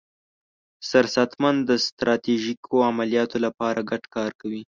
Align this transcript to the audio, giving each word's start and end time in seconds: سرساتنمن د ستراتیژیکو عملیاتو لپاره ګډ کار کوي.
سرساتنمن 0.89 1.55
د 1.69 1.71
ستراتیژیکو 1.85 2.75
عملیاتو 2.89 3.37
لپاره 3.45 3.79
ګډ 3.89 4.03
کار 4.15 4.31
کوي. 4.41 4.59